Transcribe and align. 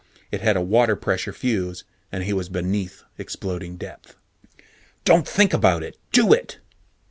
It 0.31 0.41
had 0.41 0.57
a 0.57 0.63
water 0.63 0.95
pressure 0.95 1.31
fuse, 1.31 1.83
and 2.11 2.23
he 2.23 2.33
was 2.33 2.49
beneath 2.49 3.03
exploding 3.19 3.77
depth. 3.77 4.15
_Don't 5.05 5.27
think 5.27 5.53
about 5.53 5.83
it! 5.83 5.95
Do 6.11 6.33
it! 6.33 6.57